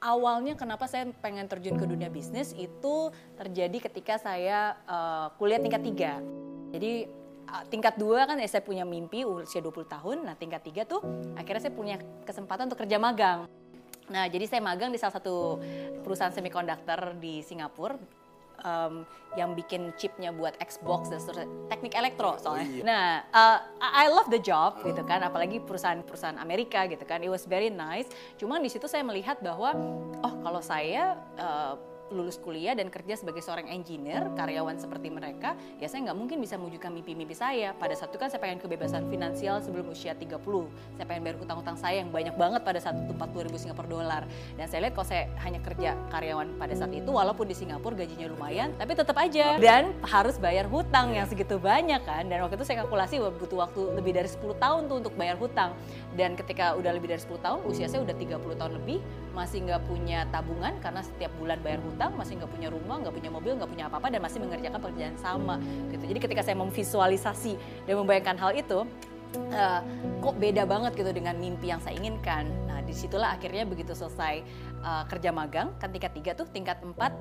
awalnya 0.00 0.56
kenapa 0.56 0.88
saya 0.88 1.12
pengen 1.20 1.46
terjun 1.46 1.76
ke 1.76 1.84
dunia 1.84 2.08
bisnis 2.08 2.56
itu 2.56 3.12
terjadi 3.36 3.88
ketika 3.88 4.16
saya 4.16 4.74
uh, 4.88 5.28
kuliah 5.36 5.60
tingkat 5.60 5.84
tiga. 5.84 6.12
Jadi 6.72 7.06
uh, 7.46 7.64
tingkat 7.68 8.00
dua 8.00 8.24
kan 8.24 8.40
ya 8.40 8.48
saya 8.48 8.64
punya 8.64 8.88
mimpi 8.88 9.28
usia 9.28 9.60
20 9.60 9.86
tahun, 9.86 10.16
nah 10.24 10.34
tingkat 10.34 10.64
tiga 10.64 10.82
tuh 10.88 11.04
akhirnya 11.36 11.68
saya 11.68 11.74
punya 11.76 11.96
kesempatan 12.24 12.72
untuk 12.72 12.80
kerja 12.80 12.96
magang. 12.96 13.44
Nah, 14.10 14.26
jadi 14.26 14.42
saya 14.50 14.58
magang 14.58 14.90
di 14.90 14.98
salah 14.98 15.22
satu 15.22 15.62
perusahaan 16.02 16.34
semiconductor 16.34 17.14
di 17.22 17.46
Singapura 17.46 17.94
um, 18.64 19.06
yang 19.38 19.54
bikin 19.54 19.94
chipnya 19.94 20.34
buat 20.34 20.58
Xbox 20.58 21.10
dan 21.10 21.22
seterusnya 21.22 21.48
teknik 21.70 21.94
elektro 21.94 22.34
soalnya. 22.42 22.66
Oh, 22.66 22.74
iya. 22.74 22.82
Nah, 22.82 23.08
uh, 23.30 23.58
I 23.78 24.10
love 24.10 24.26
the 24.30 24.42
job 24.42 24.82
gitu 24.82 25.06
kan, 25.06 25.22
apalagi 25.22 25.62
perusahaan-perusahaan 25.62 26.38
Amerika 26.38 26.86
gitu 26.90 27.02
kan. 27.06 27.22
It 27.22 27.30
was 27.30 27.46
very 27.46 27.70
nice. 27.70 28.10
Cuma 28.38 28.58
di 28.58 28.66
situ 28.66 28.90
saya 28.90 29.06
melihat 29.06 29.38
bahwa 29.38 29.74
oh 30.22 30.34
kalau 30.42 30.62
saya 30.62 31.14
uh, 31.38 31.78
lulus 32.10 32.36
kuliah 32.42 32.74
dan 32.74 32.90
kerja 32.90 33.14
sebagai 33.16 33.40
seorang 33.40 33.70
engineer, 33.70 34.26
karyawan 34.34 34.76
seperti 34.76 35.08
mereka, 35.08 35.54
ya 35.78 35.86
saya 35.86 36.10
nggak 36.10 36.18
mungkin 36.18 36.38
bisa 36.42 36.58
mewujudkan 36.58 36.90
mimpi-mimpi 36.90 37.34
saya. 37.34 37.72
Pada 37.78 37.94
saat 37.94 38.10
itu 38.10 38.18
kan 38.18 38.28
saya 38.28 38.42
pengen 38.42 38.58
kebebasan 38.58 39.06
finansial 39.08 39.62
sebelum 39.62 39.90
usia 39.94 40.12
30. 40.12 40.42
Saya 40.98 41.06
pengen 41.06 41.22
bayar 41.22 41.36
hutang-hutang 41.38 41.78
saya 41.78 42.02
yang 42.02 42.10
banyak 42.10 42.34
banget 42.34 42.60
pada 42.66 42.78
saat 42.82 42.98
itu 42.98 43.14
40 43.14 43.46
ribu 43.46 43.56
Singapura 43.56 43.88
dolar. 43.88 44.22
Dan 44.58 44.66
saya 44.66 44.86
lihat 44.86 44.94
kalau 44.98 45.08
saya 45.08 45.30
hanya 45.46 45.60
kerja 45.62 45.94
karyawan 46.10 46.58
pada 46.58 46.74
saat 46.74 46.92
itu, 46.92 47.10
walaupun 47.10 47.46
di 47.46 47.56
Singapura 47.56 47.94
gajinya 47.94 48.26
lumayan, 48.28 48.74
tapi 48.76 48.92
tetap 48.98 49.16
aja. 49.16 49.56
Dan 49.56 49.94
harus 50.02 50.36
bayar 50.36 50.66
hutang 50.66 51.14
yang 51.14 51.26
segitu 51.30 51.56
banyak 51.62 52.02
kan. 52.02 52.26
Dan 52.26 52.42
waktu 52.42 52.58
itu 52.58 52.66
saya 52.66 52.82
kalkulasi 52.84 53.22
butuh 53.22 53.58
waktu 53.62 53.80
lebih 53.94 54.12
dari 54.18 54.28
10 54.28 54.58
tahun 54.58 54.90
tuh 54.90 54.96
untuk 55.06 55.14
bayar 55.14 55.38
hutang. 55.38 55.78
Dan 56.18 56.34
ketika 56.34 56.74
udah 56.74 56.90
lebih 56.90 57.14
dari 57.14 57.22
10 57.22 57.38
tahun, 57.38 57.58
usia 57.70 57.86
saya 57.86 58.02
udah 58.02 58.16
30 58.18 58.58
tahun 58.58 58.72
lebih, 58.82 58.98
masih 59.30 59.62
nggak 59.62 59.82
punya 59.86 60.26
tabungan 60.34 60.74
karena 60.82 61.00
setiap 61.06 61.30
bulan 61.38 61.58
bayar 61.62 61.80
hutang 61.80 62.18
masih 62.18 62.38
nggak 62.42 62.50
punya 62.50 62.68
rumah, 62.68 62.96
nggak 63.00 63.14
punya 63.14 63.30
mobil, 63.30 63.52
nggak 63.56 63.70
punya 63.70 63.84
apa-apa 63.86 64.08
dan 64.10 64.20
masih 64.22 64.38
mengerjakan 64.42 64.78
pekerjaan 64.82 65.16
sama 65.18 65.56
gitu. 65.90 66.04
Jadi 66.10 66.18
ketika 66.18 66.42
saya 66.42 66.56
memvisualisasi 66.58 67.52
dan 67.86 67.94
membayangkan 67.94 68.36
hal 68.36 68.52
itu, 68.58 68.84
uh, 69.54 69.80
kok 70.18 70.34
beda 70.36 70.66
banget 70.66 70.92
gitu 70.98 71.10
dengan 71.14 71.38
mimpi 71.38 71.70
yang 71.70 71.78
saya 71.78 71.94
inginkan. 71.94 72.50
Nah 72.66 72.82
di 72.82 72.90
situlah 72.90 73.38
akhirnya 73.38 73.62
begitu 73.66 73.94
selesai 73.94 74.42
uh, 74.82 75.04
kerja 75.06 75.30
magang, 75.30 75.74
kan 75.78 75.88
tingkat 75.94 76.12
tiga 76.14 76.32
tuh, 76.34 76.46
tingkat 76.50 76.82
empat 76.82 77.14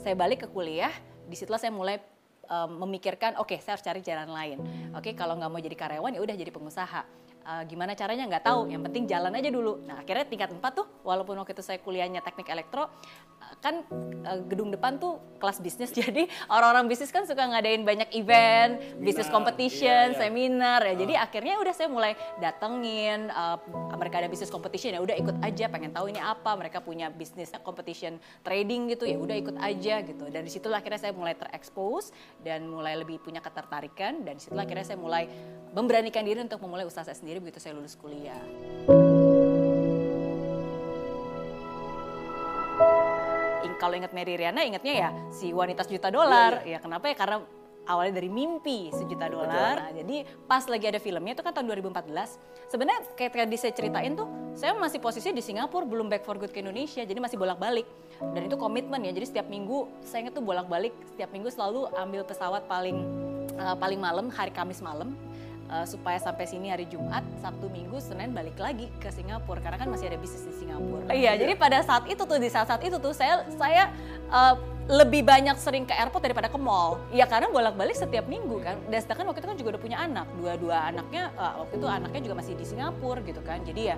saya 0.00 0.16
balik 0.16 0.46
ke 0.46 0.48
kuliah, 0.48 0.92
di 1.28 1.36
situlah 1.36 1.60
saya 1.60 1.74
mulai 1.74 2.00
um, 2.48 2.86
memikirkan, 2.86 3.36
oke 3.36 3.52
okay, 3.52 3.58
saya 3.60 3.76
harus 3.76 3.84
cari 3.84 4.00
jalan 4.00 4.30
lain. 4.32 4.58
Oke 4.96 5.10
okay, 5.10 5.12
kalau 5.12 5.36
nggak 5.36 5.50
mau 5.50 5.60
jadi 5.60 5.76
karyawan 5.76 6.16
ya 6.16 6.20
udah 6.24 6.36
jadi 6.38 6.50
pengusaha 6.50 7.02
uh, 7.44 7.62
gimana 7.64 7.92
caranya? 7.96 8.24
Nggak 8.28 8.44
tahu. 8.44 8.70
Yang 8.70 8.82
penting 8.90 9.04
jalan 9.08 9.32
aja 9.34 9.50
dulu. 9.52 9.82
Nah 9.84 10.00
akhirnya 10.02 10.26
tingkat 10.28 10.50
4 10.52 10.60
tuh 10.72 10.86
walaupun 11.04 11.36
waktu 11.40 11.52
itu 11.56 11.64
saya 11.64 11.78
kuliahnya 11.80 12.20
teknik 12.20 12.48
elektro 12.52 12.88
kan 13.58 13.82
uh, 14.22 14.40
gedung 14.46 14.70
depan 14.70 15.02
tuh 15.02 15.18
kelas 15.42 15.58
bisnis. 15.58 15.90
Jadi 15.98 16.30
orang-orang 16.46 16.86
bisnis 16.86 17.10
kan 17.10 17.26
suka 17.26 17.42
ngadain 17.42 17.82
banyak 17.82 18.12
event 18.14 18.78
bisnis 19.02 19.26
competition 19.26 20.14
iya, 20.14 20.14
iya. 20.14 20.20
seminar. 20.20 20.80
Ya 20.86 20.94
jadi 20.94 21.14
akhirnya 21.18 21.58
udah 21.58 21.74
saya 21.74 21.88
mulai 21.88 22.12
datengin 22.38 23.32
uh, 23.32 23.58
mereka 23.96 24.22
ada 24.22 24.28
bisnis 24.30 24.52
competition. 24.52 24.94
Ya 24.94 25.02
udah 25.02 25.16
ikut 25.16 25.36
aja 25.42 25.66
pengen 25.66 25.90
tahu 25.90 26.12
ini 26.12 26.20
apa. 26.20 26.54
Mereka 26.54 26.84
punya 26.84 27.10
bisnis 27.10 27.50
competition 27.64 28.20
trading 28.44 28.92
gitu 28.92 29.08
ya 29.08 29.16
udah 29.18 29.36
ikut 29.36 29.56
aja 29.58 30.04
gitu. 30.04 30.28
Dan 30.28 30.46
di 30.46 30.52
situlah 30.52 30.78
akhirnya 30.78 31.00
saya 31.00 31.12
mulai 31.16 31.34
terekspos 31.34 32.14
dan 32.44 32.68
mulai 32.68 32.94
lebih 33.00 33.18
punya 33.18 33.42
ketertarikan. 33.42 34.22
Dan 34.22 34.38
di 34.38 34.42
situlah 34.44 34.68
akhirnya 34.68 34.86
saya 34.86 34.98
mulai 35.00 35.26
memberanikan 35.72 36.22
diri 36.22 36.44
untuk 36.44 36.60
memulai 36.62 36.84
usaha 36.84 37.02
saya 37.02 37.16
sendiri 37.16 37.40
begitu 37.40 37.58
saya 37.58 37.74
lulus 37.74 37.96
kuliah. 37.96 38.38
Kalau 43.80 43.96
ingat 43.96 44.12
Mary 44.12 44.36
Riana, 44.36 44.60
ingatnya 44.60 44.92
ya 44.92 45.08
si 45.32 45.56
wanita 45.56 45.88
sejuta 45.88 46.12
dolar. 46.12 46.60
Ya, 46.68 46.76
ya. 46.76 46.76
ya 46.76 46.78
kenapa 46.84 47.08
ya? 47.08 47.16
Karena 47.16 47.40
awalnya 47.88 48.20
dari 48.20 48.28
mimpi 48.28 48.92
sejuta 48.92 49.26
dolar. 49.26 49.88
Nah, 49.88 49.92
jadi 49.96 50.28
pas 50.44 50.62
lagi 50.68 50.86
ada 50.86 51.00
filmnya 51.00 51.32
itu 51.32 51.42
kan 51.42 51.50
tahun 51.56 51.72
2014. 51.74 52.70
Sebenarnya 52.70 53.00
kayak 53.16 53.30
tadi 53.34 53.56
saya 53.58 53.72
ceritain 53.74 54.12
tuh, 54.14 54.28
saya 54.54 54.76
masih 54.76 55.02
posisi 55.02 55.32
di 55.32 55.42
Singapura, 55.42 55.82
belum 55.82 56.06
back 56.06 56.22
for 56.22 56.36
good 56.36 56.52
ke 56.54 56.60
Indonesia, 56.62 57.02
jadi 57.02 57.18
masih 57.18 57.40
bolak-balik. 57.40 57.88
Dan 58.20 58.46
itu 58.46 58.54
komitmen 58.60 59.00
ya, 59.02 59.10
jadi 59.10 59.26
setiap 59.26 59.46
minggu 59.48 59.90
saya 60.04 60.28
ingat 60.28 60.36
tuh 60.36 60.44
bolak-balik, 60.44 60.92
setiap 61.16 61.32
minggu 61.32 61.48
selalu 61.50 61.88
ambil 61.96 62.22
pesawat 62.22 62.62
paling 62.68 63.00
uh, 63.58 63.74
paling 63.74 63.98
malam, 63.98 64.30
hari 64.30 64.54
Kamis 64.54 64.78
malam, 64.84 65.16
uh, 65.70 65.86
supaya 65.86 66.18
sampai 66.18 66.44
sini 66.50 66.68
hari 66.68 66.84
Jumat, 66.90 67.22
Sabtu 67.38 67.70
Minggu, 67.70 68.02
Senin 68.02 68.34
balik 68.34 68.58
lagi 68.58 68.90
ke 68.98 69.08
Singapura 69.14 69.62
karena 69.62 69.78
kan 69.78 69.88
masih 69.88 70.10
ada 70.10 70.18
bisnis 70.18 70.44
di 70.44 70.66
Singapura. 70.66 71.06
Iya, 71.14 71.38
jadi 71.38 71.54
pada 71.54 71.78
saat 71.86 72.04
itu 72.10 72.22
tuh 72.26 72.38
di 72.42 72.50
saat-saat 72.50 72.82
itu 72.82 72.98
tuh 72.98 73.14
saya 73.14 73.46
saya 73.54 73.94
uh, 74.28 74.58
lebih 74.90 75.22
banyak 75.22 75.54
sering 75.54 75.86
ke 75.86 75.94
airport 75.94 76.26
daripada 76.26 76.50
ke 76.50 76.58
mall. 76.58 76.98
Iya 77.14 77.30
karena 77.30 77.46
bolak-balik 77.46 77.94
setiap 77.94 78.26
minggu 78.26 78.58
kan. 78.60 78.76
Dan 78.90 78.98
sedangkan 78.98 79.30
waktu 79.30 79.40
itu 79.40 79.48
kan 79.54 79.56
juga 79.56 79.68
udah 79.78 79.82
punya 79.82 79.98
anak, 80.02 80.26
dua-dua 80.34 80.90
anaknya 80.90 81.30
uh, 81.38 81.62
waktu 81.62 81.78
itu 81.78 81.86
anaknya 81.86 82.20
juga 82.26 82.34
masih 82.42 82.52
di 82.58 82.66
Singapura 82.66 83.22
gitu 83.22 83.40
kan. 83.46 83.62
Jadi 83.62 83.94
ya 83.94 83.96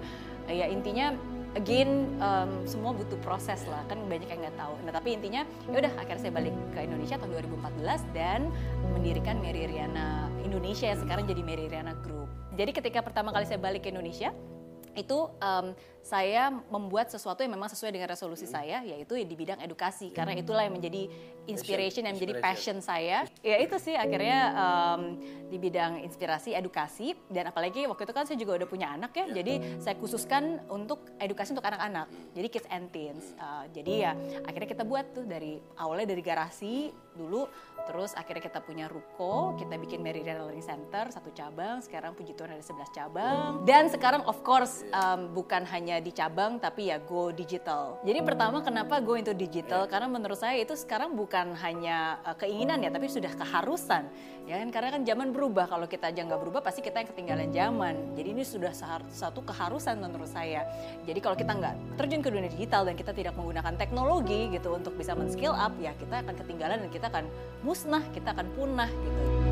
ya 0.53 0.67
intinya 0.69 1.17
again 1.55 2.09
um, 2.19 2.65
semua 2.65 2.97
butuh 2.97 3.19
proses 3.21 3.61
lah 3.69 3.85
kan 3.89 4.01
banyak 4.09 4.29
yang 4.29 4.41
nggak 4.41 4.57
tahu. 4.57 4.75
Nah 4.85 4.93
tapi 4.93 5.17
intinya 5.17 5.45
ya 5.69 5.77
udah 5.85 5.93
akhirnya 6.01 6.21
saya 6.29 6.33
balik 6.33 6.55
ke 6.73 6.79
Indonesia 6.85 7.17
tahun 7.21 7.31
2014 7.45 8.17
dan 8.17 8.41
mendirikan 8.97 9.37
Mary 9.41 9.69
Riana 9.69 10.33
Indonesia 10.41 10.89
yang 10.89 11.01
sekarang 11.01 11.25
jadi 11.29 11.43
Mary 11.45 11.67
Riana 11.69 11.93
Group. 12.01 12.29
Jadi 12.57 12.71
ketika 12.73 13.01
pertama 13.05 13.33
kali 13.33 13.45
saya 13.49 13.61
balik 13.61 13.85
ke 13.85 13.93
Indonesia 13.93 14.33
itu 14.93 15.29
um, 15.41 15.73
saya 16.03 16.51
membuat 16.51 17.15
sesuatu 17.15 17.47
yang 17.47 17.55
memang 17.55 17.71
sesuai 17.71 17.95
dengan 17.95 18.11
resolusi 18.11 18.51
hmm. 18.51 18.53
saya 18.53 18.79
yaitu 18.83 19.15
di 19.23 19.37
bidang 19.39 19.63
edukasi. 19.63 20.11
Hmm. 20.11 20.17
karena 20.19 20.33
itulah 20.35 20.63
yang 20.67 20.75
menjadi 20.75 21.07
inspiration 21.47 22.07
yang 22.07 22.15
menjadi 22.19 22.43
passion. 22.43 22.79
saya. 22.83 23.27
Ya 23.43 23.57
itu 23.63 23.79
sih 23.79 23.95
akhirnya 23.95 24.39
um, 24.55 25.19
di 25.47 25.57
bidang 25.59 26.03
inspirasi 26.03 26.55
edukasi. 26.59 27.15
Dan 27.31 27.51
apalagi 27.51 27.87
waktu 27.87 28.03
itu 28.03 28.15
kan 28.15 28.25
saya 28.27 28.39
juga 28.39 28.59
udah 28.59 28.69
punya 28.69 28.91
anak 28.95 29.15
ya, 29.15 29.31
ya. 29.31 29.43
jadi 29.43 29.55
saya 29.79 29.95
khususkan 29.99 30.63
untuk 30.67 31.07
edukasi 31.23 31.55
untuk 31.55 31.67
anak-anak. 31.67 32.11
Jadi 32.35 32.47
kids 32.51 32.69
and 32.71 32.91
teens. 32.91 33.35
Uh, 33.39 33.67
jadi 33.71 33.93
ya 34.11 34.13
akhirnya 34.43 34.69
kita 34.75 34.85
buat 34.87 35.15
tuh 35.15 35.27
dari 35.27 35.63
awalnya 35.79 36.11
dari 36.11 36.23
garasi 36.23 36.91
dulu 37.13 37.45
terus 37.85 38.17
akhirnya 38.17 38.49
kita 38.49 38.65
punya 38.65 38.87
ruko 38.89 39.53
kita 39.61 39.77
bikin 39.77 40.01
Mary 40.01 40.25
Learning 40.25 40.65
Center 40.65 41.11
satu 41.11 41.31
cabang. 41.35 41.83
Sekarang 41.83 42.15
puji 42.15 42.35
Tuhan 42.35 42.57
ada 42.57 42.65
11 42.65 42.97
cabang. 42.97 43.49
Dan 43.69 43.91
sekarang 43.93 44.23
of 44.25 44.41
course 44.47 44.87
um, 44.95 45.31
bukan 45.35 45.67
hanya 45.69 45.92
hanya 45.93 46.01
di 46.01 46.13
cabang 46.17 46.57
tapi 46.57 46.89
ya 46.89 46.97
go 47.05 47.29
digital. 47.29 48.01
Jadi 48.01 48.25
pertama 48.25 48.65
kenapa 48.65 48.97
go 49.05 49.13
into 49.13 49.37
digital? 49.37 49.85
Karena 49.85 50.09
menurut 50.09 50.41
saya 50.41 50.57
itu 50.57 50.73
sekarang 50.73 51.13
bukan 51.13 51.53
hanya 51.61 52.17
uh, 52.25 52.33
keinginan 52.33 52.81
ya, 52.81 52.89
tapi 52.89 53.13
sudah 53.13 53.29
keharusan. 53.37 54.09
Ya 54.49 54.57
kan 54.65 54.73
karena 54.73 54.89
kan 54.97 55.03
zaman 55.05 55.37
berubah. 55.37 55.69
Kalau 55.69 55.85
kita 55.85 56.09
aja 56.09 56.25
nggak 56.25 56.41
berubah 56.41 56.65
pasti 56.65 56.81
kita 56.81 57.05
yang 57.05 57.09
ketinggalan 57.13 57.49
zaman. 57.53 57.95
Jadi 58.17 58.29
ini 58.33 58.43
sudah 58.49 58.73
satu 59.13 59.45
keharusan 59.45 60.01
menurut 60.01 60.33
saya. 60.33 60.65
Jadi 61.05 61.21
kalau 61.21 61.37
kita 61.37 61.53
nggak 61.53 62.01
terjun 62.01 62.25
ke 62.25 62.31
dunia 62.33 62.49
digital 62.49 62.89
dan 62.89 62.97
kita 62.97 63.13
tidak 63.13 63.37
menggunakan 63.37 63.77
teknologi 63.77 64.49
gitu 64.49 64.73
untuk 64.73 64.97
bisa 64.97 65.13
men-skill 65.13 65.53
up 65.53 65.77
ya 65.77 65.93
kita 66.01 66.25
akan 66.25 66.35
ketinggalan 66.41 66.81
dan 66.81 66.89
kita 66.89 67.07
akan 67.13 67.29
musnah, 67.61 68.03
kita 68.17 68.33
akan 68.33 68.49
punah 68.57 68.89
gitu. 68.89 69.52